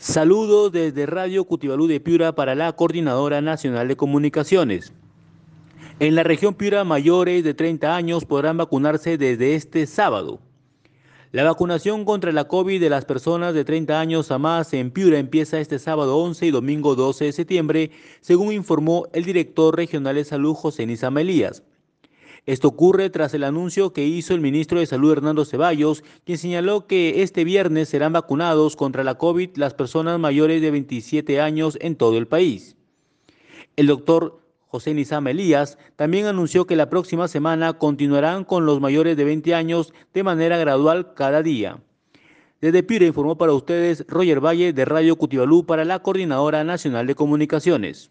[0.00, 4.92] Saludos desde Radio Cutibalú de Piura para la Coordinadora Nacional de Comunicaciones.
[5.98, 10.38] En la región Piura, mayores de 30 años podrán vacunarse desde este sábado.
[11.32, 15.18] La vacunación contra la COVID de las personas de 30 años a más en Piura
[15.18, 17.90] empieza este sábado 11 y domingo 12 de septiembre,
[18.20, 21.64] según informó el director regional de salud José Nizam Elías.
[22.48, 26.86] Esto ocurre tras el anuncio que hizo el ministro de Salud Hernando Ceballos, quien señaló
[26.86, 31.94] que este viernes serán vacunados contra la COVID las personas mayores de 27 años en
[31.94, 32.74] todo el país.
[33.76, 39.18] El doctor José Nizam Elías también anunció que la próxima semana continuarán con los mayores
[39.18, 41.82] de 20 años de manera gradual cada día.
[42.62, 47.14] Desde Pire informó para ustedes Roger Valle de Radio Cutibalú para la Coordinadora Nacional de
[47.14, 48.10] Comunicaciones.